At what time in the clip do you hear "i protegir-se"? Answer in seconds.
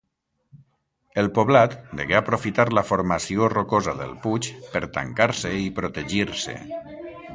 5.67-6.57